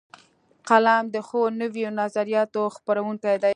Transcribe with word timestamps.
قلم 0.69 1.03
د 1.15 1.17
ښو 1.27 1.41
نویو 1.61 1.89
نظریاتو 2.01 2.61
خپروونکی 2.75 3.35
دی 3.43 3.49